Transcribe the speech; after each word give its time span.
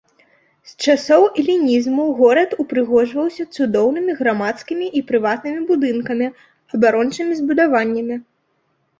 З 0.69 0.91
часоў 0.91 1.23
элінізму 1.41 2.05
горад 2.21 2.55
упрыгожваўся 2.63 3.43
цудоўнымі 3.57 4.15
грамадскімі 4.21 4.87
і 5.01 5.01
прыватнымі 5.11 5.61
будынкамі, 5.71 6.27
абарончымі 6.79 7.37
збудаваннямі. 7.43 8.17